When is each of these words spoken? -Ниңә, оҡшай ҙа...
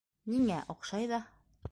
-Ниңә, 0.35 0.57
оҡшай 0.75 1.07
ҙа... 1.13 1.19